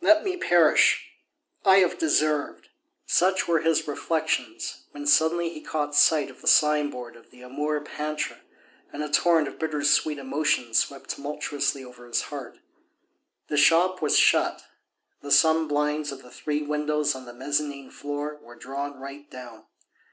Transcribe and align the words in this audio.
Let 0.00 0.24
me 0.24 0.36
perish! 0.36 1.08
I 1.64 1.76
have 1.76 1.98
deserved..." 1.98 2.68
Such 3.06 3.46
were 3.46 3.60
his 3.60 3.86
reflections 3.86 4.82
when 4.90 5.06
suddenly 5.06 5.50
he 5.50 5.60
caught 5.60 5.94
sight 5.94 6.30
of 6.30 6.40
the 6.40 6.48
signboard 6.48 7.14
of 7.14 7.30
the 7.30 7.42
Amour 7.42 7.80
peintre, 7.82 8.40
and 8.92 9.04
a 9.04 9.08
torrent 9.08 9.46
of 9.46 9.56
bitter 9.60 9.84
sweet 9.84 10.18
emotions 10.18 10.80
swept 10.80 11.10
tumultuously 11.10 11.84
over 11.84 12.08
his 12.08 12.22
heart. 12.22 12.58
The 13.46 13.56
shop 13.56 14.02
was 14.02 14.18
shut, 14.18 14.64
the 15.20 15.30
sun 15.30 15.68
blinds 15.68 16.10
of 16.10 16.22
the 16.24 16.30
three 16.32 16.60
windows 16.62 17.14
on 17.14 17.24
the 17.24 17.32
mezzanine 17.32 17.92
floor 17.92 18.40
were 18.42 18.56
drawn 18.56 18.98
right 18.98 19.30
down. 19.30 19.62